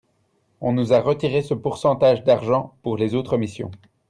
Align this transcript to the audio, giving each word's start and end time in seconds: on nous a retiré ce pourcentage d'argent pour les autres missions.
on 0.61 0.73
nous 0.73 0.93
a 0.93 0.99
retiré 0.99 1.43
ce 1.43 1.53
pourcentage 1.53 2.23
d'argent 2.23 2.73
pour 2.81 2.97
les 2.97 3.13
autres 3.13 3.37
missions. 3.37 3.69